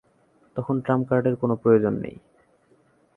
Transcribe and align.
তখন 0.55 0.75
ট্রাম 0.85 0.99
কার্ডের 1.03 1.35
কোন 1.35 1.51
প্রয়োজন 1.55 1.93
নেই। 2.01 2.15